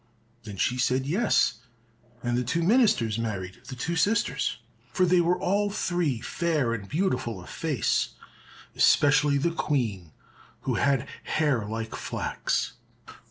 [0.45, 1.59] Then she said, "Yes,"
[2.23, 4.57] and the two ministers married the two sisters,
[4.91, 8.13] for they were all three fair and beautiful of face,
[8.75, 10.11] especially the Queen,
[10.61, 12.73] who had hair like flax.